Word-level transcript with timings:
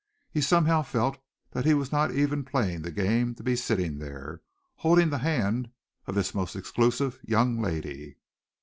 He 0.31 0.41
somehow 0.41 0.81
felt 0.81 1.19
that 1.51 1.63
he 1.63 1.75
was 1.75 1.91
not 1.91 2.09
even 2.09 2.43
playing 2.43 2.81
the 2.81 2.89
game 2.89 3.35
to 3.35 3.43
be 3.43 3.55
sitting 3.55 3.99
there, 3.99 4.41
holding 4.77 5.11
the 5.11 5.19
hand 5.19 5.69
of 6.07 6.15
this 6.15 6.33
most 6.33 6.55
exclusive 6.55 7.19
young 7.23 7.61
lady. 7.61 8.17